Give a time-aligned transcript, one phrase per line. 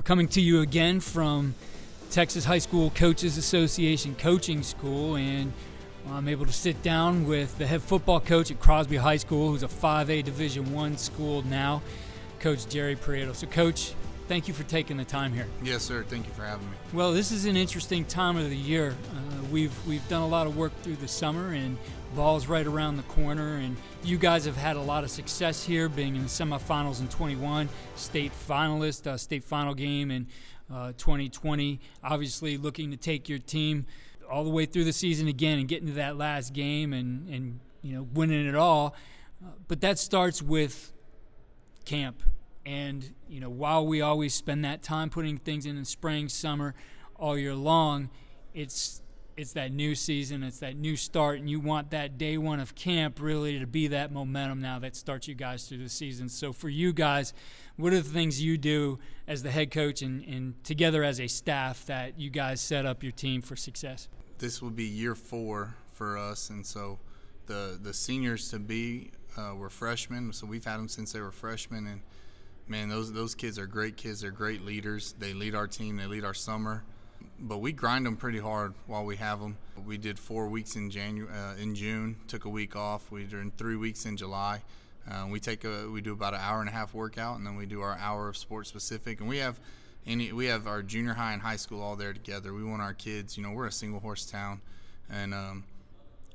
[0.00, 1.54] We're coming to you again from
[2.10, 5.52] Texas High School Coaches Association Coaching School, and
[6.08, 9.62] I'm able to sit down with the head football coach at Crosby High School, who's
[9.62, 11.82] a 5A Division One school now,
[12.38, 13.34] Coach Jerry Prieto.
[13.34, 13.92] So, Coach,
[14.30, 15.48] thank you for taking the time here.
[15.60, 16.04] Yes, sir.
[16.04, 16.76] Thank you for having me.
[16.92, 18.94] Well, this is an interesting time of the year.
[19.12, 21.76] Uh, we've we've done a lot of work through the summer, and
[22.14, 23.56] ball's right around the corner.
[23.56, 27.08] And you guys have had a lot of success here, being in the semifinals in
[27.08, 30.28] 21, state finalist, uh, state final game in
[30.72, 31.80] uh, 2020.
[32.04, 33.84] Obviously, looking to take your team
[34.30, 37.58] all the way through the season again and get into that last game and and
[37.82, 38.94] you know winning it all.
[39.44, 40.92] Uh, but that starts with
[41.84, 42.22] camp.
[42.70, 46.76] And you know, while we always spend that time putting things in the spring, summer,
[47.16, 48.10] all year long,
[48.54, 49.02] it's
[49.36, 52.76] it's that new season, it's that new start, and you want that day one of
[52.76, 56.28] camp really to be that momentum now that starts you guys through the season.
[56.28, 57.32] So for you guys,
[57.76, 61.26] what are the things you do as the head coach and, and together as a
[61.26, 64.08] staff that you guys set up your team for success?
[64.38, 67.00] This will be year four for us, and so
[67.46, 71.32] the the seniors to be uh, were freshmen, so we've had them since they were
[71.32, 72.02] freshmen, and
[72.70, 74.20] man, those those kids are great kids.
[74.20, 75.14] They're great leaders.
[75.18, 75.96] They lead our team.
[75.96, 76.84] They lead our summer.
[77.38, 79.58] But we grind them pretty hard while we have them.
[79.84, 82.16] We did four weeks in January, uh, in June.
[82.28, 83.10] Took a week off.
[83.10, 84.62] We did three weeks in July.
[85.10, 87.56] Uh, we take a we do about an hour and a half workout, and then
[87.56, 89.20] we do our hour of sports specific.
[89.20, 89.58] And we have
[90.06, 92.54] any we have our junior high and high school all there together.
[92.54, 93.36] We want our kids.
[93.36, 94.60] You know, we're a single horse town,
[95.10, 95.64] and um,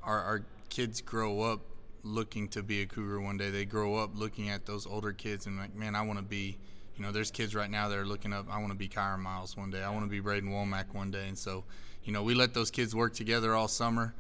[0.04, 1.62] our our kids grow up
[2.06, 3.50] looking to be a cougar one day.
[3.50, 6.58] They grow up looking at those older kids and like, man, I want to be.
[6.96, 8.46] You know, there's kids right now that are looking up.
[8.50, 9.84] I want to be Kyron Miles one day.
[9.84, 11.28] I want to be Braden Womack one day.
[11.28, 11.66] And so,
[12.06, 14.14] you know, we let those kids work together all summer,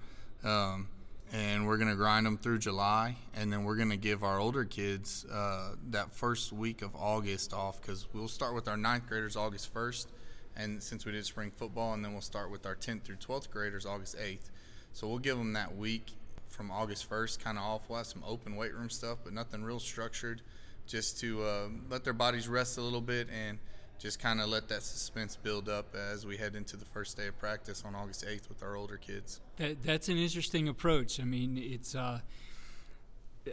[0.43, 0.89] um,
[1.31, 5.25] and we're gonna grind them through July, and then we're gonna give our older kids
[5.31, 9.73] uh, that first week of August off because we'll start with our ninth graders August
[9.73, 10.07] 1st,
[10.57, 13.49] and since we did spring football, and then we'll start with our 10th through 12th
[13.51, 14.49] graders August 8th.
[14.91, 16.11] So we'll give them that week
[16.49, 17.89] from August 1st, kind of off.
[17.89, 20.41] We'll have some open weight room stuff, but nothing real structured,
[20.87, 23.57] just to uh, let their bodies rest a little bit and
[23.97, 27.27] just kind of let that suspense build up as we head into the first day
[27.27, 29.39] of practice on August 8th with our older kids.
[29.57, 31.19] That, that's an interesting approach.
[31.19, 31.95] I mean, it's.
[31.95, 32.19] Uh,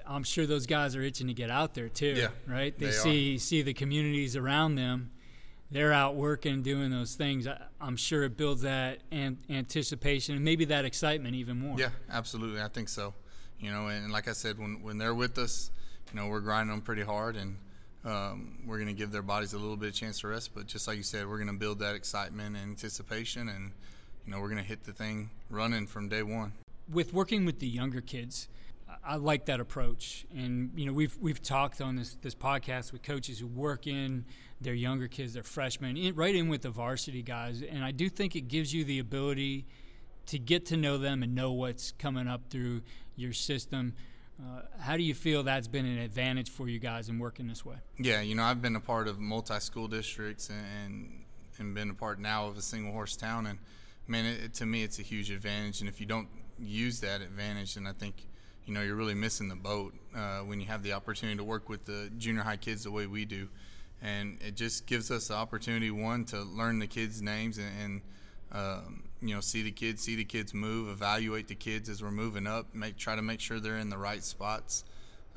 [0.06, 2.14] I'm sure those guys are itching to get out there too.
[2.16, 2.76] Yeah, right.
[2.78, 5.10] They, they see see the communities around them.
[5.72, 7.46] They're out working, doing those things.
[7.46, 11.78] I, I'm sure it builds that an- anticipation and maybe that excitement even more.
[11.78, 12.60] Yeah, absolutely.
[12.60, 13.14] I think so.
[13.58, 15.70] You know, and like I said, when when they're with us,
[16.12, 17.56] you know, we're grinding them pretty hard, and
[18.04, 20.50] um, we're going to give their bodies a little bit of chance to rest.
[20.54, 23.70] But just like you said, we're going to build that excitement and anticipation, and
[24.26, 26.52] you know, we're going to hit the thing running from day one.
[26.92, 28.48] with working with the younger kids,
[29.04, 30.26] I- like that approach.
[30.34, 34.24] And you know, we've we've talked on this this podcast with coaches who work in
[34.60, 37.62] their younger kids, their freshmen, in, right in with the varsity guys.
[37.62, 39.66] And I do think it gives you the ability
[40.26, 42.82] to get to know them and know what's coming up through
[43.16, 43.94] your system.
[44.40, 47.64] Uh, how do you feel that's been an advantage for you guys in working this
[47.64, 47.76] way?
[47.98, 51.24] Yeah, you know, I've been a part of multi-school districts and
[51.58, 53.58] and been a part now of a single horse town, and
[54.08, 55.80] man, it- to me, it's a huge advantage.
[55.80, 58.14] And if you don't use that advantage, then I think
[58.66, 61.68] you know you're really missing the boat uh, when you have the opportunity to work
[61.68, 63.48] with the junior high kids the way we do.
[64.00, 68.00] And it just gives us the opportunity, one, to learn the kids' names and, and
[68.50, 72.10] um, you know, see the kids, see the kids move, evaluate the kids as we're
[72.10, 74.84] moving up, make try to make sure they're in the right spots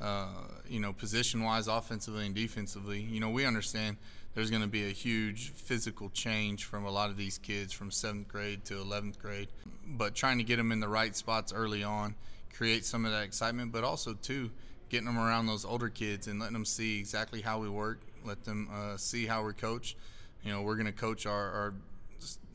[0.00, 0.28] uh,
[0.68, 3.00] you know, position wise, offensively and defensively.
[3.00, 3.96] You know, we understand
[4.34, 7.90] there's going to be a huge physical change from a lot of these kids from
[7.90, 9.48] seventh grade to 11th grade,
[9.86, 12.14] but trying to get them in the right spots early on,
[12.56, 14.50] create some of that excitement, but also, too,
[14.88, 18.44] getting them around those older kids and letting them see exactly how we work, let
[18.44, 19.96] them uh, see how we coach.
[20.42, 21.74] You know, we're going to coach our, our,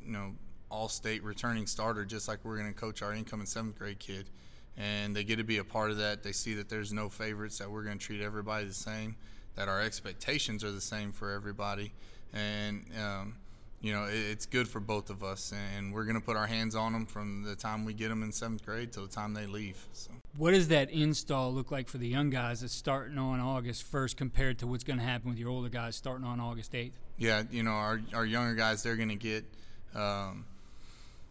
[0.05, 0.33] you know,
[0.69, 4.29] all state returning starter just like we're going to coach our incoming seventh grade kid
[4.77, 6.23] and they get to be a part of that.
[6.23, 9.15] They see that there's no favorites, that we're going to treat everybody the same,
[9.55, 11.93] that our expectations are the same for everybody,
[12.33, 13.35] and um,
[13.81, 15.53] you know it, it's good for both of us.
[15.75, 18.23] And we're going to put our hands on them from the time we get them
[18.23, 19.85] in seventh grade till the time they leave.
[19.93, 20.11] So.
[20.37, 24.15] What does that install look like for the young guys that's starting on August 1st
[24.15, 26.93] compared to what's going to happen with your older guys starting on August 8th?
[27.17, 29.45] Yeah, you know our our younger guys they're going to get.
[29.93, 30.45] Um,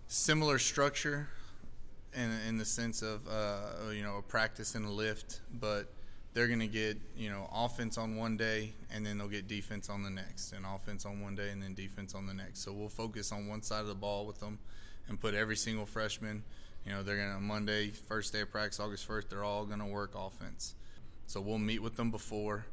[0.07, 1.29] similar structure
[2.15, 5.87] in, in the sense of uh, you know a practice and a lift, but
[6.33, 9.89] they're going to get you know offense on one day and then they'll get defense
[9.89, 12.61] on the next, and offense on one day and then defense on the next.
[12.61, 14.59] So we'll focus on one side of the ball with them,
[15.09, 16.43] and put every single freshman.
[16.85, 19.31] You know they're going to Monday first day of practice, August first.
[19.31, 20.75] They're all going to work offense.
[21.27, 22.67] So we'll meet with them before,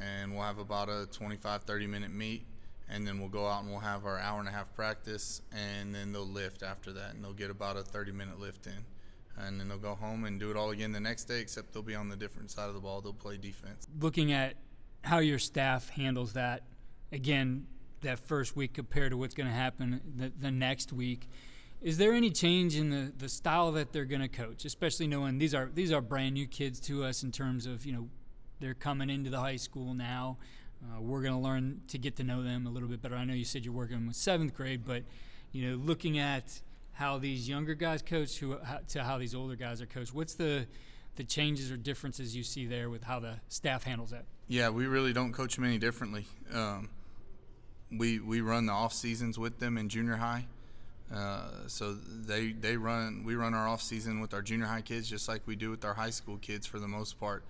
[0.00, 2.46] and we'll have about a 25, 30 minute meet
[2.88, 5.94] and then we'll go out and we'll have our hour and a half practice, and
[5.94, 8.84] then they'll lift after that, and they'll get about a 30 minute lift in.
[9.38, 11.82] And then they'll go home and do it all again the next day, except they'll
[11.82, 13.00] be on the different side of the ball.
[13.00, 13.86] They'll play defense.
[14.00, 14.54] Looking at
[15.02, 16.62] how your staff handles that,
[17.12, 17.66] again,
[18.00, 21.28] that first week compared to what's going to happen the, the next week,
[21.82, 25.38] is there any change in the, the style that they're going to coach, especially knowing
[25.38, 28.08] these are these are brand new kids to us in terms of you know
[28.60, 30.38] they're coming into the high school now.
[30.82, 33.16] Uh, we're going to learn to get to know them a little bit better.
[33.16, 35.04] I know you said you're working with seventh grade, but
[35.52, 36.60] you know, looking at
[36.96, 38.56] how these younger guys coach who,
[38.88, 40.66] to how these older guys are coached, what's the
[41.16, 44.24] the changes or differences you see there with how the staff handles that?
[44.48, 46.26] Yeah, we really don't coach them any differently.
[46.52, 46.90] Um,
[47.90, 50.46] we we run the off seasons with them in junior high.
[51.14, 55.08] Uh, so they they run we run our off season with our junior high kids
[55.08, 57.44] just like we do with our high school kids for the most part.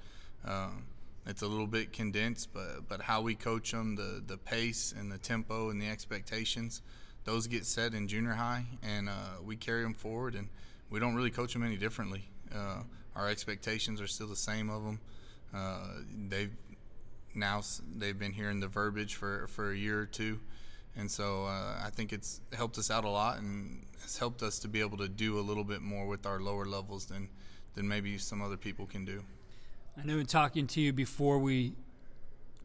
[0.45, 0.85] Um,
[1.25, 5.11] it's a little bit condensed, but but how we coach them, the the pace and
[5.11, 6.83] the tempo and the expectations,
[7.27, 10.49] those get set in junior high, and uh, we carry them forward, and
[10.89, 12.31] we don't really coach them any differently.
[12.55, 12.83] Uh,
[13.15, 15.01] our expectations are still the same of them.
[15.53, 15.89] Uh,
[16.29, 16.53] they've
[17.35, 17.61] now
[17.97, 20.39] they've been hearing the verbiage for for a year or two,
[20.97, 24.61] and so uh, I think it's helped us out a lot, and has helped us
[24.61, 27.29] to be able to do a little bit more with our lower levels than
[27.75, 29.23] than maybe some other people can do.
[29.99, 31.73] I know in talking to you before we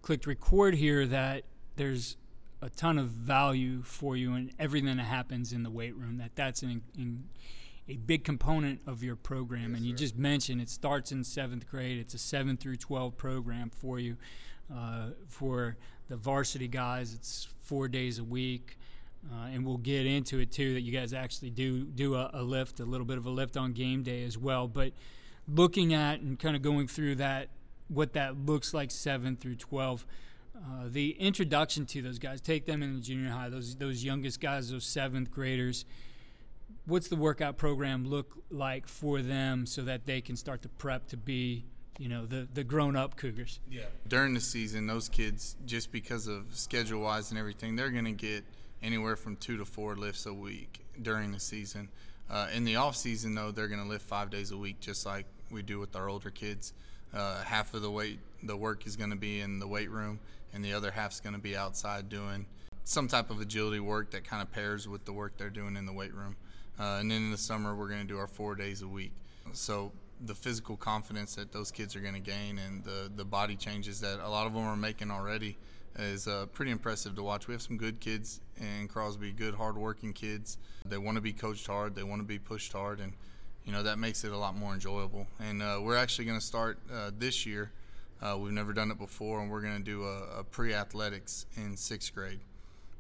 [0.02, 1.44] clicked record here that
[1.78, 2.18] there's
[2.62, 6.18] a ton of value for you in everything that happens in the weight room.
[6.18, 7.24] That that's an, in,
[7.88, 9.72] a big component of your program.
[9.72, 9.98] Yes, and you sir.
[9.98, 11.98] just mentioned it starts in seventh grade.
[11.98, 14.18] It's a seven through twelve program for you.
[14.74, 15.76] Uh, for
[16.08, 18.78] the varsity guys, it's four days a week.
[19.32, 22.42] Uh, and we'll get into it too that you guys actually do do a, a
[22.42, 24.68] lift, a little bit of a lift on game day as well.
[24.68, 24.94] But
[25.48, 27.50] looking at and kind of going through that,
[27.88, 30.06] what that looks like seven through 12.
[30.64, 34.40] Uh, the introduction to those guys, take them in the junior high, those those youngest
[34.40, 35.86] guys, those seventh graders.
[36.86, 41.08] What's the workout program look like for them so that they can start to prep
[41.10, 41.66] to be,
[41.98, 43.60] you know, the the grown up Cougars?
[43.70, 43.86] Yeah.
[44.08, 48.12] During the season, those kids, just because of schedule wise and everything, they're going to
[48.12, 48.44] get
[48.84, 51.90] anywhere from two to four lifts a week during the season.
[52.30, 55.06] Uh, in the off season, though, they're going to lift five days a week, just
[55.06, 56.74] like we do with our older kids.
[57.14, 60.20] Uh, half of the weight, the work is going to be in the weight room,
[60.54, 62.46] and the other half is going to be outside doing
[62.84, 65.86] some type of agility work that kind of pairs with the work they're doing in
[65.86, 66.36] the weight room.
[66.80, 69.12] Uh, and then in the summer, we're going to do our four days a week.
[69.54, 69.92] So
[70.26, 74.02] the physical confidence that those kids are going to gain and the, the body changes
[74.02, 75.58] that a lot of them are making already
[75.98, 77.48] is uh, pretty impressive to watch.
[77.48, 80.58] We have some good kids in Crosby, good, hardworking kids.
[80.86, 83.14] They want to be coached hard, they want to be pushed hard, and
[83.66, 85.28] you know that makes it a lot more enjoyable.
[85.40, 87.72] And uh, we're actually going to start uh, this year.
[88.22, 91.76] Uh, we've never done it before, and we're going to do a, a pre-athletics in
[91.76, 92.40] sixth grade.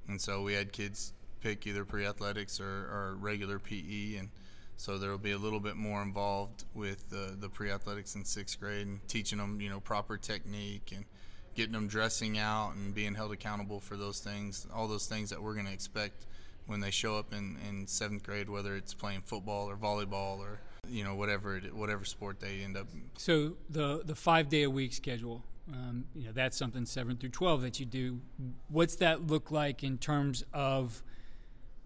[0.08, 4.30] And so we had kids pick either pre-athletics or, or regular PE, and
[4.78, 8.60] so there will be a little bit more involved with the, the pre-athletics in sixth
[8.60, 11.06] grade and teaching them, you know, proper technique and
[11.54, 15.42] getting them dressing out and being held accountable for those things, all those things that
[15.42, 16.26] we're going to expect
[16.66, 20.60] when they show up in, in seventh grade, whether it's playing football or volleyball or
[20.92, 22.88] you know whatever it, whatever sport they end up.
[23.18, 27.30] So the the five day a week schedule, um, you know, that's something seven through
[27.30, 28.20] twelve that you do.
[28.68, 31.02] What's that look like in terms of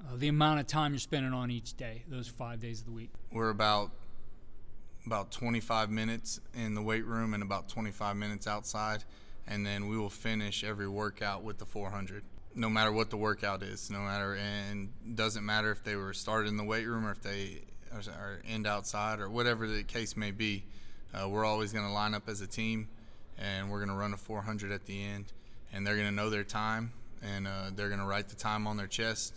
[0.02, 2.92] uh, the amount of time you're spending on each day, those five days of the
[2.92, 3.12] week?
[3.32, 3.92] We're about
[5.06, 9.04] about 25 minutes in the weight room and about 25 minutes outside
[9.46, 12.24] and then we will finish every workout with the 400
[12.56, 16.50] no matter what the workout is no matter and doesn't matter if they were started
[16.50, 17.62] in the weight room or if they
[18.08, 20.64] are end outside or whatever the case may be
[21.14, 22.88] uh, we're always going to line up as a team
[23.38, 25.26] and we're going to run a 400 at the end
[25.74, 26.92] and they're going to know their time
[27.24, 29.34] and uh, they're going to write the time on their chest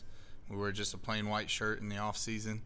[0.48, 2.62] we wear just a plain white shirt in the off season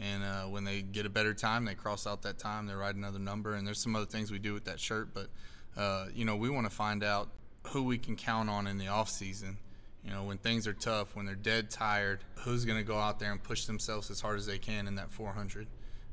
[0.00, 2.94] and uh, when they get a better time they cross out that time they write
[2.94, 5.28] another number and there's some other things we do with that shirt but
[5.76, 7.28] uh, you know, we want to find out
[7.68, 9.58] who we can count on in the off season.
[10.04, 13.18] You know, when things are tough, when they're dead tired, who's going to go out
[13.18, 15.66] there and push themselves as hard as they can in that 400?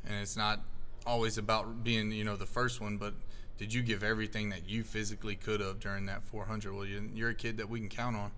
[0.06, 0.62] And it's not
[1.06, 3.14] always about being, you know, the first one, but
[3.58, 6.74] did you give everything that you physically could have during that 400?
[6.74, 8.32] Well, you're a kid that we can count on.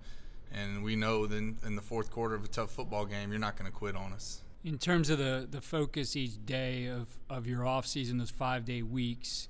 [0.51, 3.57] And we know then in the fourth quarter of a tough football game, you're not
[3.57, 4.41] going to quit on us.
[4.63, 8.65] In terms of the, the focus each day of, of your off season, those five
[8.65, 9.49] day weeks,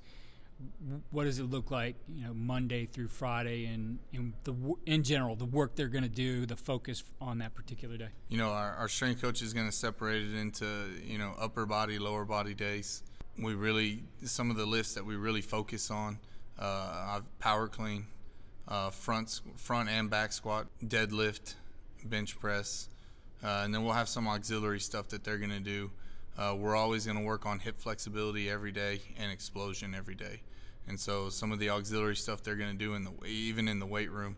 [1.10, 4.54] what does it look like, you know, Monday through Friday, and in the
[4.86, 8.08] in general, the work they're going to do, the focus on that particular day?
[8.28, 10.66] You know, our, our strength coach is going to separate it into
[11.04, 13.02] you know upper body, lower body days.
[13.38, 16.18] We really some of the lifts that we really focus on,
[16.58, 18.06] uh, power clean,
[18.68, 21.54] uh, front front and back squat, deadlift,
[22.04, 22.88] bench press,
[23.42, 25.90] uh, and then we'll have some auxiliary stuff that they're going to do.
[26.36, 30.40] Uh, we're always going to work on hip flexibility every day and explosion every day.
[30.86, 33.78] And so some of the auxiliary stuff they're going to do in the even in
[33.78, 34.36] the weight room,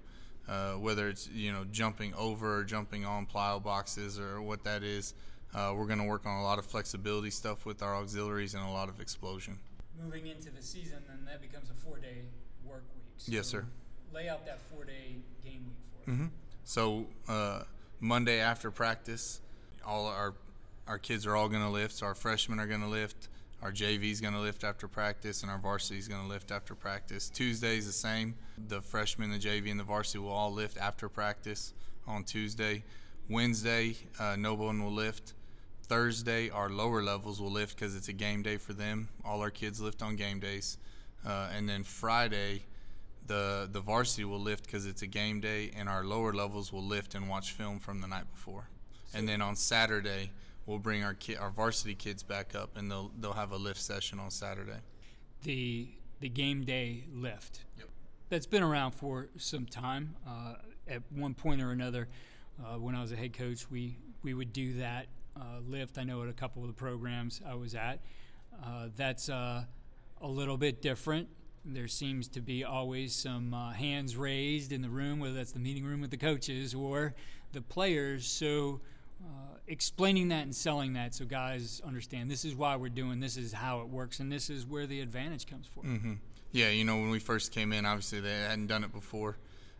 [0.49, 4.83] uh, whether it's you know jumping over or jumping on plyo boxes or what that
[4.83, 5.15] is,
[5.55, 8.62] uh, we're going to work on a lot of flexibility stuff with our auxiliaries and
[8.62, 9.59] a lot of explosion.
[10.00, 12.23] Moving into the season, then that becomes a four-day
[12.65, 13.05] work week.
[13.17, 13.65] So yes, sir.
[14.12, 16.15] Lay out that four-day game week for us.
[16.15, 16.26] Mm-hmm.
[16.65, 17.62] So uh,
[18.00, 19.41] Monday after practice,
[19.85, 20.35] all our
[20.87, 21.95] our kids are all going to lift.
[21.95, 23.29] So our freshmen are going to lift.
[23.63, 26.51] Our JV is going to lift after practice, and our varsity is going to lift
[26.51, 27.29] after practice.
[27.29, 28.35] Tuesday is the same.
[28.69, 31.73] The freshmen, the JV, and the varsity will all lift after practice
[32.07, 32.85] on Tuesday.
[33.29, 35.33] Wednesday, uh, no one will lift.
[35.85, 39.09] Thursday, our lower levels will lift because it's a game day for them.
[39.25, 40.79] All our kids lift on game days.
[41.27, 42.65] Uh, and then Friday,
[43.27, 46.85] the the varsity will lift because it's a game day, and our lower levels will
[46.85, 48.69] lift and watch film from the night before.
[49.15, 50.31] And then on Saturday,
[50.67, 53.81] we'll bring our ki- our varsity kids back up, and they'll they'll have a lift
[53.81, 54.81] session on Saturday.
[55.43, 55.89] The
[56.21, 57.65] the game day lift.
[57.79, 57.89] Yep.
[58.29, 60.17] That's been around for some time.
[60.27, 60.55] Uh,
[60.89, 62.09] at one point or another,
[62.65, 65.07] uh, when I was a head coach, we we would do that
[65.37, 65.99] uh, lift.
[65.99, 68.01] I know at a couple of the programs I was at.
[68.65, 69.65] Uh, that's uh,
[70.21, 71.29] a little bit different.
[71.65, 75.59] There seems to be always some uh, hands raised in the room, whether that's the
[75.59, 77.15] meeting room with the coaches or
[77.53, 78.27] the players.
[78.27, 78.81] So
[79.25, 83.37] uh, explaining that and selling that so guys understand this is why we're doing this
[83.37, 86.13] is how it works and this is where the advantage comes from mm-hmm.
[86.53, 89.37] yeah you know when we first came in obviously they hadn't done it before.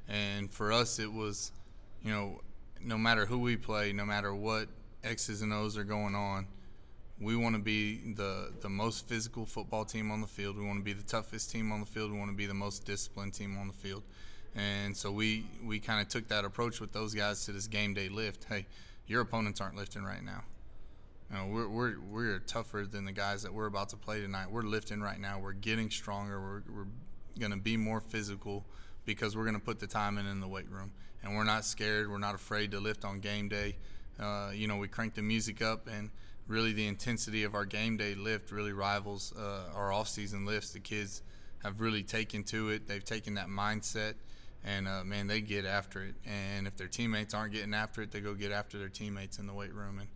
[0.09, 1.53] And for us it was
[2.03, 2.41] you know
[2.81, 4.69] no matter who we play no matter what
[5.03, 6.47] x's and o's are going on
[7.21, 10.57] we want to be the the most physical football team on the field.
[10.57, 12.13] We want to be the toughest team on the field.
[12.13, 14.03] We want to be the most disciplined team on the field.
[14.55, 17.95] And so we we kind of took that approach with those guys to this game
[17.95, 18.45] day lift.
[18.45, 18.67] Hey
[19.07, 20.45] your opponents aren't lifting right now.
[21.31, 24.51] You know, we're, we're, we're tougher than the guys that we're about to play tonight.
[24.51, 25.41] We're lifting right now.
[25.41, 26.41] We're getting stronger.
[26.41, 26.87] We're, we're
[27.39, 28.65] going to be more physical
[29.05, 30.93] because we're going to put the time in in the weight room.
[31.23, 32.11] And we're not scared.
[32.11, 33.77] We're not afraid to lift on game day.
[34.21, 36.11] Uh, you know, we crank the music up, and
[36.47, 40.71] really the intensity of our game day lift really rivals uh, our off-season lifts.
[40.71, 41.23] The kids
[41.63, 42.87] have really taken to it.
[42.87, 44.15] They've taken that mindset
[44.67, 46.17] and uh, man, they get after it.
[46.27, 49.47] And if their teammates aren't getting after it, they go get after their teammates in
[49.47, 50.01] the weight room.
[50.01, 50.09] And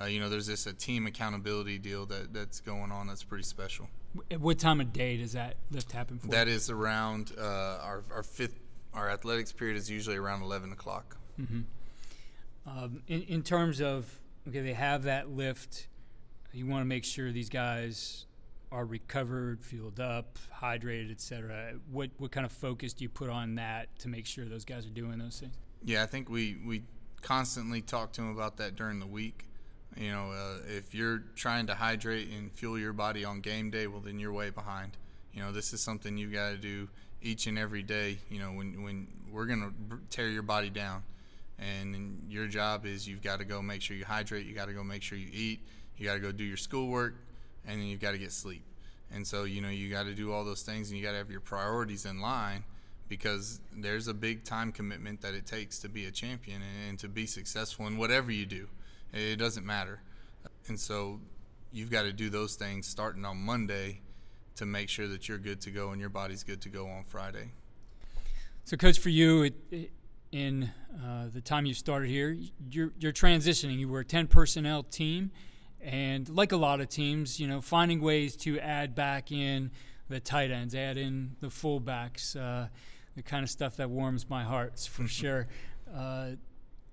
[0.00, 3.44] uh, you know, there's this a team accountability deal that that's going on that's pretty
[3.44, 3.88] special.
[4.30, 6.28] At what time of day does that lift happen for?
[6.28, 8.58] That is around uh, our our fifth.
[8.94, 11.18] Our athletics period is usually around 11 o'clock.
[11.38, 11.60] Mm-hmm.
[12.66, 15.88] Um, in, in terms of okay, they have that lift.
[16.52, 18.24] You want to make sure these guys
[18.70, 21.74] are recovered, fueled up, hydrated, etc.
[21.90, 24.86] What what kind of focus do you put on that to make sure those guys
[24.86, 25.54] are doing those things?
[25.84, 26.82] Yeah, I think we we
[27.22, 29.46] constantly talk to them about that during the week.
[29.96, 33.86] You know, uh, if you're trying to hydrate and fuel your body on game day,
[33.86, 34.96] well, then you're way behind.
[35.32, 36.88] You know, this is something you got to do
[37.22, 38.18] each and every day.
[38.28, 39.72] You know, when when we're gonna
[40.10, 41.02] tear your body down,
[41.58, 44.46] and your job is you've got to go make sure you hydrate.
[44.46, 45.60] You got to go make sure you eat.
[45.96, 47.16] You got to go do your schoolwork
[47.66, 48.62] and then you've got to get sleep.
[49.12, 51.18] And so, you know, you got to do all those things and you got to
[51.18, 52.64] have your priorities in line
[53.08, 56.98] because there's a big time commitment that it takes to be a champion and, and
[56.98, 58.68] to be successful in whatever you do.
[59.12, 60.00] It doesn't matter.
[60.66, 61.20] And so,
[61.72, 64.00] you've got to do those things starting on Monday
[64.56, 67.04] to make sure that you're good to go and your body's good to go on
[67.04, 67.52] Friday.
[68.64, 69.90] So, coach, for you, it, it,
[70.32, 70.70] in
[71.02, 72.36] uh, the time you started here,
[72.70, 73.78] you're, you're transitioning.
[73.78, 75.30] You were a 10 personnel team
[75.80, 79.70] and like a lot of teams, you know, finding ways to add back in
[80.08, 82.68] the tight ends, add in the fullbacks, uh,
[83.16, 85.46] the kind of stuff that warms my heart for sure.
[85.94, 86.30] Uh,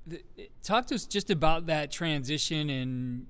[0.08, 0.22] the,
[0.62, 3.26] talk to us just about that transition and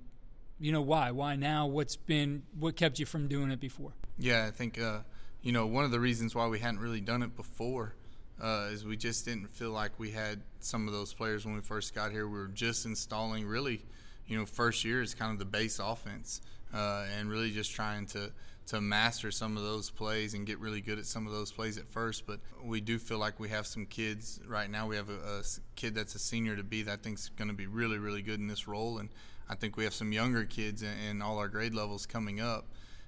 [0.59, 4.45] you know why why now what's been what kept you from doing it before yeah
[4.45, 4.99] i think uh,
[5.41, 7.93] you know one of the reasons why we hadn't really done it before
[8.41, 11.61] uh, is we just didn't feel like we had some of those players when we
[11.61, 12.27] first got here.
[12.27, 13.83] We were just installing really,
[14.27, 16.41] you know, first year is kind of the base offense,
[16.73, 18.31] uh, and really just trying to
[18.67, 21.77] to master some of those plays and get really good at some of those plays
[21.77, 22.25] at first.
[22.25, 24.87] But we do feel like we have some kids right now.
[24.87, 25.43] We have a, a
[25.75, 28.39] kid that's a senior to be that I think's going to be really really good
[28.39, 29.09] in this role, and
[29.49, 32.65] I think we have some younger kids in, in all our grade levels coming up,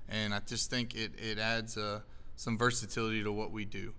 [0.08, 2.02] and I just think it it adds uh,
[2.36, 3.94] some versatility to what we do.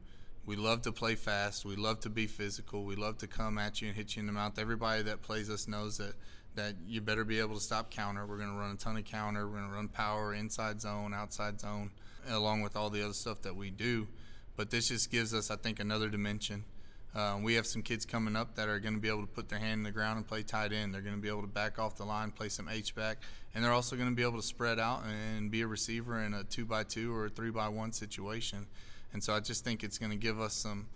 [0.47, 1.67] We love to play fast.
[1.67, 2.85] We love to be physical.
[2.85, 4.59] We love to come at you and hit you in the mouth.
[4.59, 6.15] Everybody that plays us knows that
[6.59, 8.27] that you better be able to stop counter.
[8.27, 9.47] We're going to run a ton of counter.
[9.47, 11.91] We're going to run power, inside zone, outside zone,
[12.29, 14.07] along with all the other stuff that we do.
[14.57, 16.65] But this just gives us, I think, another dimension.
[17.15, 19.49] Uh, we have some kids coming up that are going to be able to put
[19.49, 20.93] their hand in the ground and play tight end.
[20.93, 23.19] They're going to be able to back off the line, play some H back,
[23.55, 25.03] and they're also going to be able to spread out
[25.37, 28.67] and be a receiver in a two by two or a three by one situation.
[29.13, 30.87] And so I just think it's going to give us some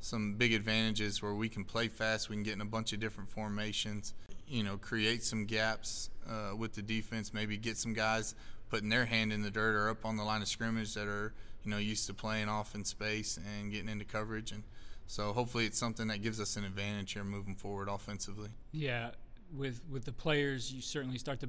[0.00, 2.30] some big advantages where we can play fast.
[2.30, 4.14] We can get in a bunch of different formations.
[4.50, 7.32] You know, create some gaps uh, with the defense.
[7.32, 8.34] Maybe get some guys
[8.68, 11.32] putting their hand in the dirt or up on the line of scrimmage that are
[11.64, 14.52] you know used to playing off in space and getting into coverage.
[14.52, 14.64] And
[15.06, 18.50] so hopefully it's something that gives us an advantage here moving forward offensively.
[18.72, 19.10] Yeah,
[19.56, 21.48] with with the players, you certainly start to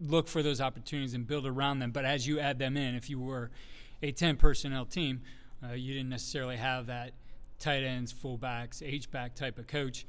[0.00, 1.90] look for those opportunities and build around them.
[1.90, 3.50] But as you add them in, if you were
[4.02, 5.20] a 10 personnel team,
[5.62, 7.12] uh, you didn't necessarily have that
[7.58, 10.06] tight ends, fullbacks, H back type of coach.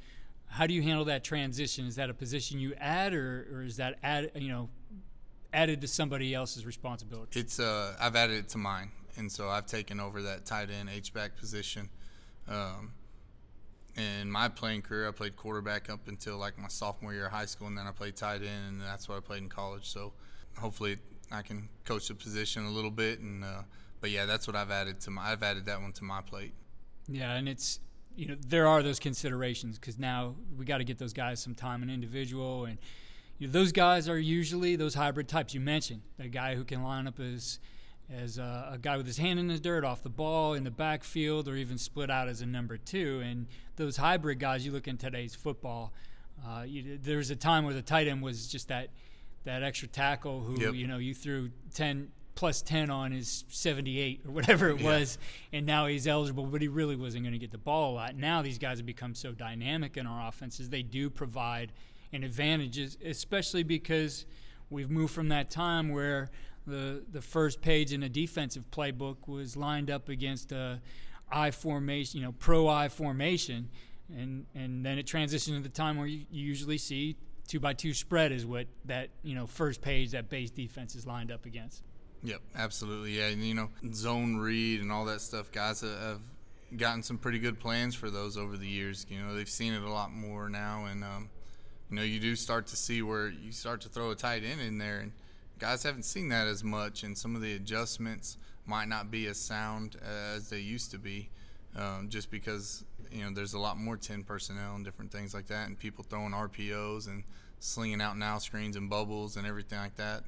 [0.52, 1.86] How do you handle that transition?
[1.86, 4.68] Is that a position you add, or, or is that add you know
[5.54, 7.40] added to somebody else's responsibility?
[7.40, 10.90] It's uh, I've added it to mine, and so I've taken over that tight end
[10.90, 11.88] H back position.
[12.46, 12.92] Um,
[13.96, 17.46] in my playing career, I played quarterback up until like my sophomore year of high
[17.46, 19.88] school, and then I played tight end, and that's what I played in college.
[19.88, 20.12] So
[20.58, 20.98] hopefully,
[21.30, 23.62] I can coach the position a little bit, and uh,
[24.02, 25.32] but yeah, that's what I've added to my.
[25.32, 26.52] I've added that one to my plate.
[27.08, 27.80] Yeah, and it's
[28.16, 31.54] you know there are those considerations because now we got to get those guys some
[31.54, 32.78] time, an individual, and
[33.38, 36.02] you know, those guys are usually those hybrid types you mentioned.
[36.18, 37.58] A guy who can line up as
[38.10, 40.70] as a, a, guy with his hand in the dirt off the ball in the
[40.70, 43.22] backfield, or even split out as a number two.
[43.24, 45.92] And those hybrid guys, you look in today's football.
[46.46, 48.88] Uh, you, there was a time where the tight end was just that
[49.44, 50.74] that extra tackle who yep.
[50.74, 54.98] you know you threw 10, plus 10 on his 78 or whatever it yeah.
[54.98, 55.18] was,
[55.52, 58.16] and now he's eligible, but he really wasn't going to get the ball a lot.
[58.16, 61.72] Now these guys have become so dynamic in our offenses, they do provide
[62.12, 64.26] an advantage, especially because
[64.70, 66.30] we've moved from that time where
[66.66, 70.80] the, the first page in a defensive playbook was lined up against a
[71.30, 73.70] I formation, you know, pro I formation.
[74.14, 77.16] And, and then it transitioned to the time where you, you usually see
[77.48, 81.06] two by two spread is what that you know first page that base defense is
[81.06, 81.82] lined up against.
[82.22, 83.18] Yep, absolutely.
[83.18, 85.50] Yeah, and you know, zone read and all that stuff.
[85.50, 86.20] Guys have
[86.76, 89.06] gotten some pretty good plans for those over the years.
[89.08, 91.30] You know, they've seen it a lot more now, and um,
[91.90, 94.60] you know, you do start to see where you start to throw a tight end
[94.60, 95.12] in there, and
[95.58, 99.38] guys haven't seen that as much, and some of the adjustments might not be as
[99.38, 99.96] sound
[100.34, 101.28] as they used to be,
[101.76, 105.48] um, just because you know there's a lot more ten personnel and different things like
[105.48, 107.24] that, and people throwing RPOs and
[107.58, 110.22] slinging out now screens and bubbles and everything like that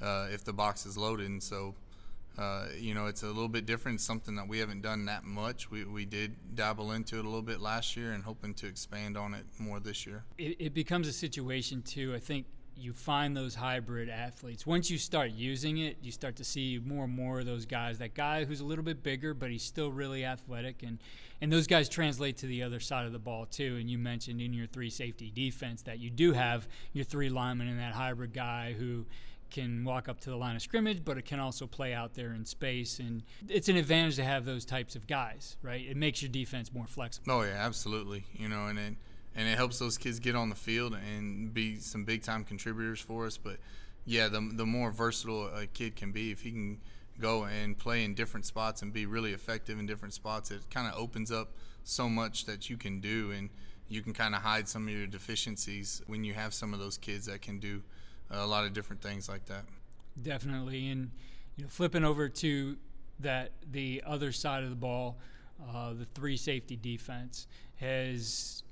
[0.00, 1.28] uh, if the box is loaded.
[1.28, 1.74] And so,
[2.38, 4.00] uh, you know, it's a little bit different.
[4.00, 5.70] Something that we haven't done that much.
[5.70, 9.16] We, we did dabble into it a little bit last year and hoping to expand
[9.16, 10.24] on it more this year.
[10.38, 12.14] It, it becomes a situation, too.
[12.14, 12.46] I think
[12.78, 14.66] you find those hybrid athletes.
[14.66, 17.98] Once you start using it, you start to see more and more of those guys.
[17.98, 20.98] That guy who's a little bit bigger, but he's still really athletic, and
[21.40, 23.76] and those guys translate to the other side of the ball too.
[23.80, 27.68] And you mentioned in your three safety defense that you do have your three linemen
[27.68, 29.06] and that hybrid guy who
[29.50, 32.32] can walk up to the line of scrimmage, but it can also play out there
[32.32, 32.98] in space.
[32.98, 35.84] And it's an advantage to have those types of guys, right?
[35.84, 37.32] It makes your defense more flexible.
[37.32, 38.24] Oh yeah, absolutely.
[38.34, 38.94] You know, and it
[39.34, 43.00] and it helps those kids get on the field and be some big time contributors
[43.00, 43.36] for us.
[43.36, 43.58] But
[44.04, 46.80] yeah, the the more versatile a kid can be, if he can
[47.20, 50.86] go and play in different spots and be really effective in different spots, it kind
[50.86, 53.50] of opens up so much that you can do and
[53.88, 56.98] you can kind of hide some of your deficiencies when you have some of those
[56.98, 57.82] kids that can do
[58.30, 59.64] a lot of different things like that.
[60.20, 61.10] Definitely, and
[61.56, 62.76] you know, flipping over to
[63.20, 65.18] that the other side of the ball,
[65.72, 68.62] uh, the three safety defense has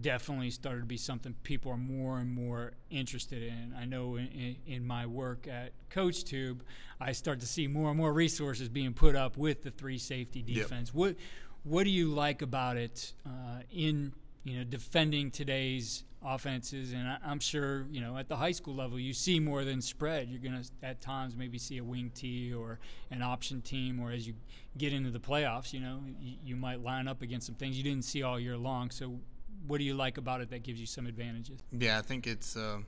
[0.00, 3.74] definitely started to be something people are more and more interested in.
[3.78, 6.60] I know in, in, my work at CoachTube,
[6.98, 10.40] I start to see more and more resources being put up with the three safety
[10.42, 10.88] defense.
[10.88, 10.94] Yep.
[10.94, 11.16] What
[11.64, 14.12] what do you like about it uh, in
[14.44, 18.74] you know, defending today's offenses, and I, am sure you know at the high school
[18.74, 20.28] level you see more than spread.
[20.28, 22.78] You're going to at times maybe see a wing T or
[23.10, 24.34] an option team, or as you
[24.78, 27.84] get into the playoffs, you know you, you might line up against some things you
[27.84, 28.90] didn't see all year long.
[28.90, 29.18] So,
[29.66, 31.60] what do you like about it that gives you some advantages?
[31.72, 32.78] Yeah, I think it's uh,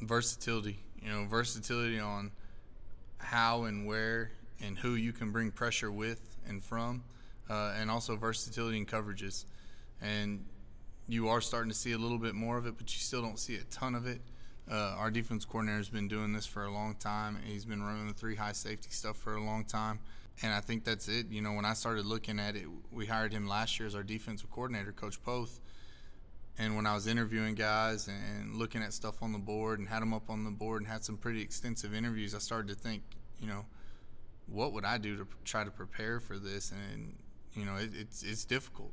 [0.00, 0.78] versatility.
[1.02, 2.32] You know, versatility on
[3.18, 7.04] how and where and who you can bring pressure with and from,
[7.48, 9.44] uh, and also versatility in coverages.
[10.02, 10.44] And
[11.12, 13.38] you are starting to see a little bit more of it, but you still don't
[13.38, 14.20] see a ton of it.
[14.70, 17.38] Uh, our defense coordinator has been doing this for a long time.
[17.44, 19.98] He's been running the three high safety stuff for a long time.
[20.42, 21.26] And I think that's it.
[21.30, 24.02] You know, when I started looking at it, we hired him last year as our
[24.02, 25.60] defensive coordinator, Coach Poth.
[26.58, 30.02] And when I was interviewing guys and looking at stuff on the board and had
[30.02, 33.02] them up on the board and had some pretty extensive interviews, I started to think,
[33.40, 33.64] you know,
[34.46, 36.72] what would I do to try to prepare for this?
[36.72, 37.16] And,
[37.54, 38.92] you know, it, it's, it's difficult.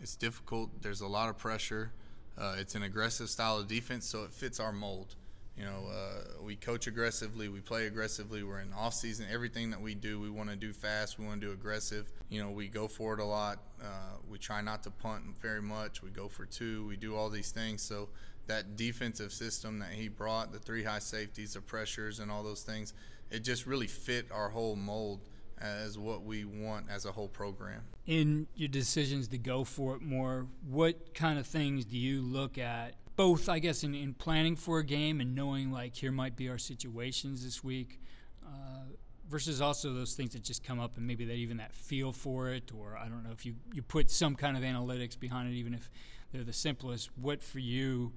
[0.00, 0.82] It's difficult.
[0.82, 1.92] There's a lot of pressure.
[2.38, 5.14] Uh, it's an aggressive style of defense, so it fits our mold.
[5.56, 8.42] You know, uh, we coach aggressively, we play aggressively.
[8.42, 9.26] We're in off season.
[9.30, 11.18] Everything that we do, we want to do fast.
[11.18, 12.10] We want to do aggressive.
[12.30, 13.58] You know, we go for it a lot.
[13.82, 16.02] Uh, we try not to punt very much.
[16.02, 16.86] We go for two.
[16.86, 17.82] We do all these things.
[17.82, 18.08] So
[18.46, 22.62] that defensive system that he brought, the three high safeties, the pressures, and all those
[22.62, 22.94] things,
[23.30, 25.20] it just really fit our whole mold
[25.60, 27.82] as what we want as a whole program.
[28.06, 32.58] In your decisions to go for it more, what kind of things do you look
[32.58, 32.94] at?
[33.16, 36.48] Both, I guess, in, in planning for a game and knowing like here might be
[36.48, 38.00] our situations this week,
[38.44, 38.84] uh,
[39.28, 42.48] versus also those things that just come up and maybe that even that feel for
[42.48, 45.56] it, or I don't know if you you put some kind of analytics behind it,
[45.56, 45.90] even if
[46.32, 47.10] they're the simplest.
[47.16, 48.12] What for you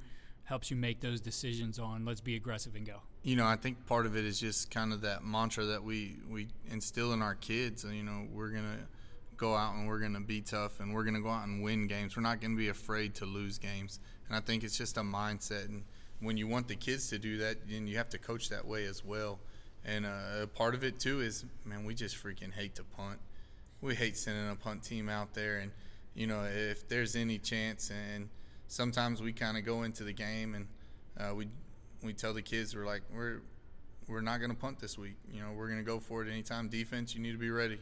[0.46, 3.02] helps you make those decisions on let's be aggressive and go?
[3.24, 6.18] You know, I think part of it is just kind of that mantra that we
[6.30, 7.86] we instill in our kids.
[7.90, 8.88] You know, we're gonna
[9.38, 12.16] go out and we're gonna be tough and we're gonna go out and win games.
[12.16, 14.00] We're not gonna be afraid to lose games.
[14.28, 15.66] And I think it's just a mindset.
[15.66, 15.84] And
[16.20, 18.86] when you want the kids to do that, then you have to coach that way
[18.86, 19.40] as well.
[19.86, 23.20] And uh, part of it too is, man, we just freaking hate to punt.
[23.82, 25.60] We hate sending a punt team out there.
[25.60, 25.72] And
[26.14, 28.30] you know, if there's any chance, and
[28.74, 30.68] sometimes we kind of go into the game and
[31.20, 31.48] uh, we
[32.02, 33.42] we tell the kids we're like we're
[34.08, 35.16] we're not going to punt this week.
[35.32, 36.68] You know, we're going to go for it anytime.
[36.68, 37.80] Defense, you need to be ready.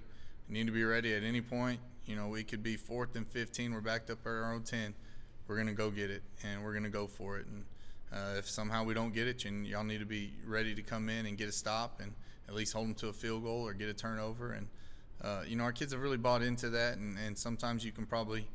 [0.47, 1.79] You need to be ready at any point.
[2.05, 3.73] You know, we could be fourth and 15.
[3.73, 4.93] We're backed up at our own 10.
[5.47, 7.47] We're going to go get it, and we're going to go for it.
[7.47, 7.63] And
[8.13, 11.09] uh, if somehow we don't get it, and y'all need to be ready to come
[11.09, 12.13] in and get a stop and
[12.47, 14.51] at least hold them to a field goal or get a turnover.
[14.51, 14.67] And
[15.23, 16.97] uh, you know, our kids have really bought into that.
[16.97, 18.47] And, and sometimes you can probably,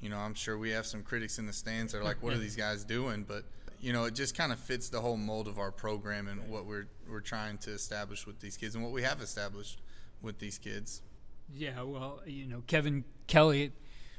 [0.00, 2.32] you know, I'm sure we have some critics in the stands that are like, "What
[2.32, 3.44] are these guys doing?" But
[3.80, 6.66] you know, it just kind of fits the whole mold of our program and what
[6.66, 9.80] we're we're trying to establish with these kids and what we have established
[10.22, 11.02] with these kids.
[11.54, 13.72] Yeah, well, you know, Kevin Kelley at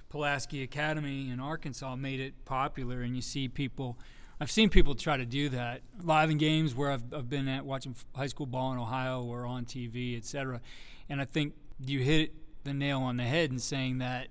[0.09, 3.97] Pulaski Academy in Arkansas made it popular, and you see people.
[4.41, 7.65] I've seen people try to do that live in games where I've, I've been at
[7.65, 10.61] watching high school ball in Ohio or on TV, etc.
[11.09, 14.29] And I think you hit the nail on the head in saying that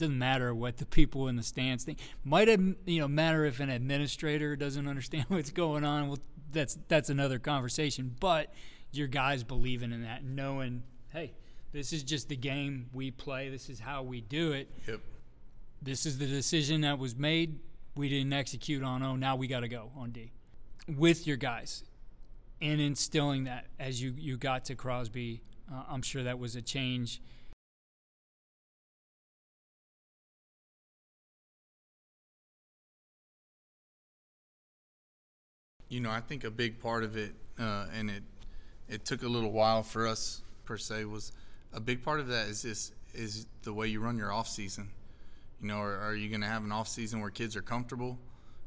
[0.00, 1.98] doesn't matter what the people in the stands think.
[2.24, 6.08] Might have, you know matter if an administrator doesn't understand what's going on.
[6.08, 6.18] Well,
[6.52, 8.16] that's that's another conversation.
[8.18, 8.52] But
[8.92, 11.34] your guys believing in that, knowing, hey,
[11.72, 13.48] this is just the game we play.
[13.48, 14.68] This is how we do it.
[14.88, 15.00] Yep.
[15.82, 17.60] This is the decision that was made.
[17.94, 19.02] We didn't execute on.
[19.02, 20.32] Oh, now we got to go on D.
[20.88, 21.84] With your guys,
[22.60, 26.62] and instilling that as you you got to Crosby, uh, I'm sure that was a
[26.62, 27.20] change
[35.90, 38.22] You know, I think a big part of it, uh, and it
[38.88, 41.32] it took a little while for us per se, was
[41.72, 44.88] a big part of that is this is the way you run your off season.
[45.60, 48.18] You know, are, are you going to have an off season where kids are comfortable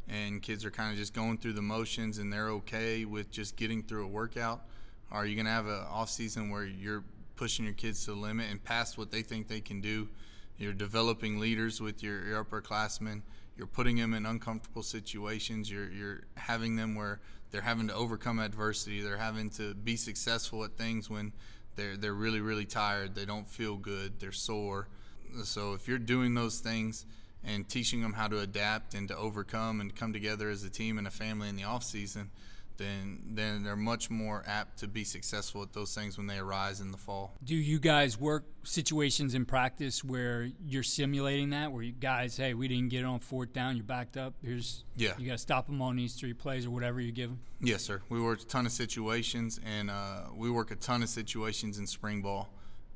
[0.09, 3.55] and kids are kind of just going through the motions and they're okay with just
[3.55, 4.65] getting through a workout?
[5.09, 7.05] Or are you going to have an off season where you're
[7.37, 10.09] pushing your kids to the limit and past what they think they can do?
[10.63, 13.21] You're developing leaders with your, your upperclassmen
[13.55, 15.69] you're putting them in uncomfortable situations.
[15.69, 17.19] You're you're having them where
[17.51, 19.01] they're having to overcome adversity.
[19.01, 21.33] They're having to be successful at things when
[21.75, 23.15] they're they're really really tired.
[23.15, 24.19] They don't feel good.
[24.19, 24.87] They're sore.
[25.43, 27.05] So if you're doing those things
[27.43, 30.97] and teaching them how to adapt and to overcome and come together as a team
[30.97, 32.29] and a family in the off season,
[32.77, 36.81] then then they're much more apt to be successful at those things when they arise
[36.81, 37.35] in the fall.
[37.43, 42.53] Do you guys work situations in practice where you're simulating that, where you guys, hey,
[42.53, 44.33] we didn't get it on fourth down, you're backed up.
[44.43, 47.29] Here's yeah, you got to stop them on these three plays or whatever you give
[47.29, 47.39] them.
[47.61, 48.01] Yes, sir.
[48.09, 51.87] We work a ton of situations, and uh, we work a ton of situations in
[51.87, 52.49] spring ball,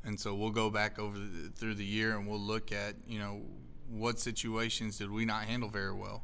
[0.03, 3.19] and so we'll go back over the, through the year and we'll look at you
[3.19, 3.41] know
[3.89, 6.23] what situations did we not handle very well.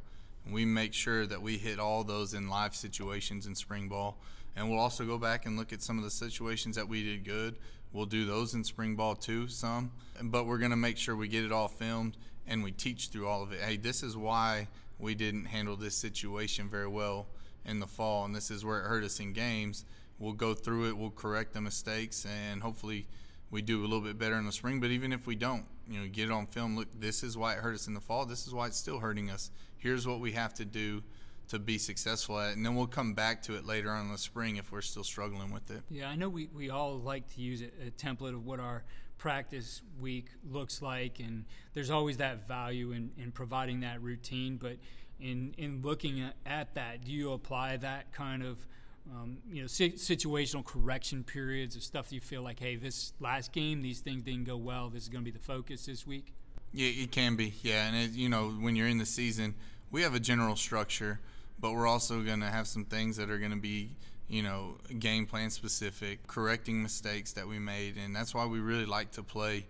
[0.50, 4.18] We make sure that we hit all those in live situations in spring ball.
[4.56, 7.24] And we'll also go back and look at some of the situations that we did
[7.24, 7.58] good.
[7.92, 9.92] We'll do those in spring ball too, some.
[10.22, 13.28] But we're going to make sure we get it all filmed and we teach through
[13.28, 13.62] all of it.
[13.62, 14.68] Hey, this is why
[15.00, 17.28] we didn't handle this situation very well
[17.66, 19.86] in the fall, and this is where it hurt us in games.
[20.20, 23.08] We'll go through it, we'll correct the mistakes, and hopefully
[23.54, 24.80] we do a little bit better in the spring.
[24.80, 26.76] But even if we don't, you know, get it on film.
[26.76, 28.26] Look, this is why it hurt us in the fall.
[28.26, 29.52] This is why it's still hurting us.
[29.78, 31.04] Here's what we have to do
[31.50, 32.58] to be successful at it.
[32.58, 35.04] And then we'll come back to it later on in the spring if we're still
[35.04, 35.84] struggling with it.
[35.90, 38.84] Yeah, I know we, we all like to use a, a template of what our
[39.20, 44.58] practice week looks like, and there's always that value in, in providing that routine.
[44.58, 44.78] But
[45.20, 48.66] in, in looking at, at that, do you apply that kind of
[49.12, 53.52] um, you know, si- situational correction periods of stuff you feel like, hey, this last
[53.52, 54.90] game, these things didn't go well.
[54.90, 56.34] This is going to be the focus this week.
[56.72, 57.54] Yeah, it can be.
[57.62, 59.56] Yeah, and it, you know, when you're in the season,
[59.92, 61.20] we have a general structure
[61.64, 63.96] but we're also going to have some things that are going to be
[64.28, 68.86] you know game plan specific correcting mistakes that we made and that's why we really
[68.86, 69.66] like to play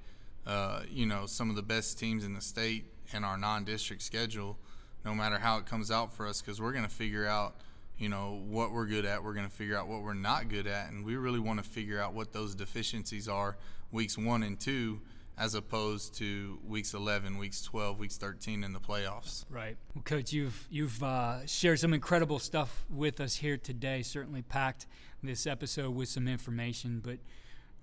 [0.47, 4.57] uh, you know some of the best teams in the state in our non-district schedule
[5.05, 7.55] no matter how it comes out for us because we're going to figure out
[8.03, 10.67] you know what we're good at we're going to figure out what we're not good
[10.67, 13.57] at and we really want to figure out what those deficiencies are
[13.91, 14.99] weeks one and two
[15.37, 19.45] as opposed to weeks 11, weeks 12, weeks 13 in the playoffs.
[19.49, 19.77] Right.
[19.95, 24.03] Well, Coach, you've you've uh, shared some incredible stuff with us here today.
[24.03, 24.85] Certainly packed
[25.23, 27.01] this episode with some information.
[27.03, 27.17] But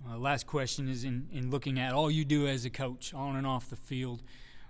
[0.09, 3.35] uh, last question is in, in looking at all you do as a coach on
[3.35, 4.23] and off the field,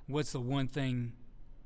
[0.08, 1.14] what's the one thing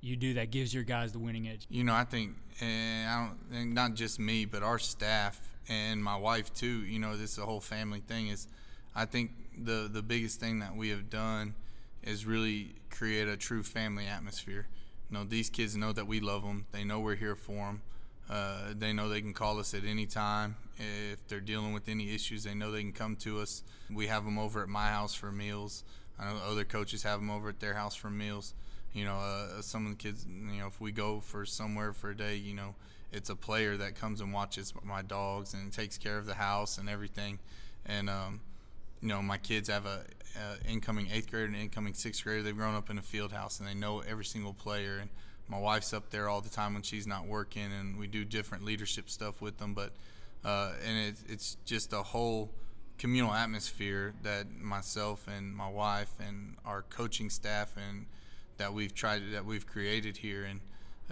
[0.06, 1.66] you do that gives your guys the winning edge?
[1.70, 6.16] You know, I think, and I don't, not just me, but our staff and my
[6.16, 6.84] wife too.
[6.86, 8.28] You know, this is a whole family thing.
[8.28, 8.48] Is
[8.96, 11.56] I think the the biggest thing that we have done
[12.04, 14.68] is really create a true family atmosphere.
[15.10, 16.66] You know, these kids know that we love them.
[16.72, 17.82] They know we're here for them.
[18.30, 22.14] Uh, they know they can call us at any time if they're dealing with any
[22.14, 22.44] issues.
[22.44, 23.64] They know they can come to us.
[23.92, 25.84] We have them over at my house for meals.
[26.20, 28.54] I know other coaches have them over at their house for meals.
[28.96, 30.26] You know, uh, some of the kids.
[30.26, 32.76] You know, if we go for somewhere for a day, you know,
[33.12, 36.78] it's a player that comes and watches my dogs and takes care of the house
[36.78, 37.40] and everything.
[37.86, 38.40] And um,
[39.02, 40.06] you know, my kids have a,
[40.36, 42.42] a, incoming eighth grader and incoming sixth grader.
[42.42, 44.98] They've grown up in a field house and they know every single player.
[45.00, 45.10] And
[45.48, 48.64] my wife's up there all the time when she's not working, and we do different
[48.64, 49.74] leadership stuff with them.
[49.74, 49.92] But
[50.44, 52.52] uh, and it, it's just a whole
[52.98, 58.06] communal atmosphere that myself and my wife and our coaching staff and
[58.58, 60.60] that we've tried that we've created here, and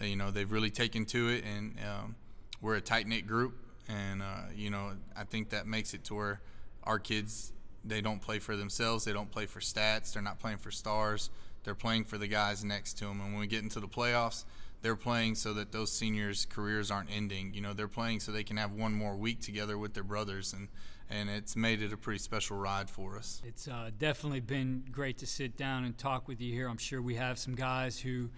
[0.01, 2.15] uh, you know they've really taken to it, and um,
[2.62, 3.56] we're a tight knit group,
[3.88, 6.41] and uh, you know I think that makes it to where
[6.84, 7.53] our kids
[7.86, 9.03] they don't play for themselves.
[9.06, 10.13] They don't play for stats.
[10.13, 11.29] They're not playing for stars.
[11.63, 13.21] They're playing for the guys next to them.
[13.21, 14.45] And when we get into the playoffs,
[14.82, 17.53] they're playing so that those seniors' careers aren't ending.
[17.53, 20.53] You know, they're playing so they can have one more week together with their brothers,
[20.53, 20.67] and
[21.09, 23.41] and it's made it a pretty special ride for us.
[23.45, 26.67] It's uh, definitely been great to sit down and talk with you here.
[26.67, 28.29] I'm sure we have some guys who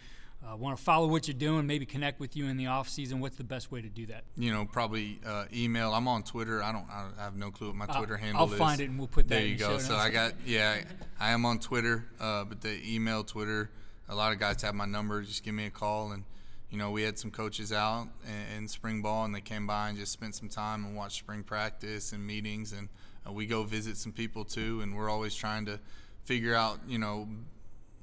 [0.43, 3.19] uh, want to follow what you're doing, maybe connect with you in the off season,
[3.19, 4.23] what's the best way to do that?
[4.37, 5.93] You know, probably uh, email.
[5.93, 6.61] I'm on Twitter.
[6.61, 6.85] I don't.
[6.89, 8.53] I have no clue what my Twitter I'll, handle I'll is.
[8.53, 9.35] I'll find it and we'll put that.
[9.35, 9.79] There you go.
[9.79, 10.81] So I got yeah.
[11.19, 13.71] I am on Twitter, uh, but the email, Twitter.
[14.07, 15.21] A lot of guys have my number.
[15.23, 16.23] Just give me a call and.
[16.69, 19.89] You know, we had some coaches out in, in spring ball, and they came by
[19.89, 22.89] and just spent some time and watched spring practice and meetings, and
[23.27, 24.81] uh, we go visit some people too.
[24.81, 25.79] And we're always trying to
[26.25, 27.27] figure out, you know,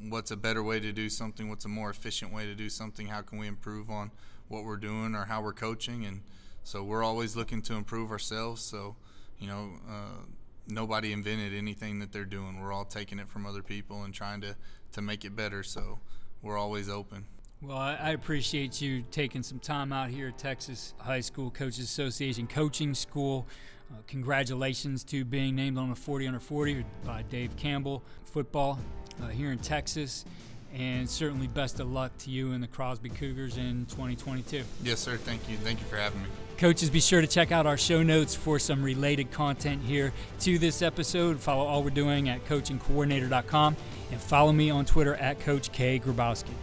[0.09, 3.09] what's a better way to do something, what's a more efficient way to do something,
[3.09, 4.11] how can we improve on
[4.48, 6.22] what we're doing or how we're coaching, and
[6.64, 8.62] so we're always looking to improve ourselves.
[8.62, 8.96] So,
[9.38, 10.25] you know, uh,
[10.68, 12.61] nobody invented anything that they're doing.
[12.61, 14.57] We're all taking it from other people and trying to
[14.92, 15.62] to make it better.
[15.62, 16.01] So,
[16.42, 17.25] we're always open.
[17.64, 22.48] Well, I appreciate you taking some time out here at Texas High School Coaches Association
[22.48, 23.46] Coaching School.
[23.88, 28.81] Uh, congratulations to being named on the 40 under 40 by Dave Campbell football
[29.22, 30.25] uh, here in Texas.
[30.75, 34.64] And certainly best of luck to you and the Crosby Cougars in 2022.
[34.83, 35.16] Yes, sir.
[35.16, 35.57] Thank you.
[35.59, 36.29] Thank you for having me.
[36.59, 40.59] Coaches, be sure to check out our show notes for some related content here to
[40.59, 41.38] this episode.
[41.38, 43.77] Follow all we're doing at coachingcoordinator.com
[44.11, 46.01] and follow me on Twitter at Coach K.
[46.01, 46.55] Grabowski.